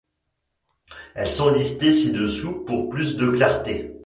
Elles 1.13 1.27
sont 1.27 1.51
listées 1.51 1.91
ci-dessous 1.91 2.65
pour 2.65 2.89
plus 2.89 3.17
de 3.17 3.29
clarté. 3.29 3.99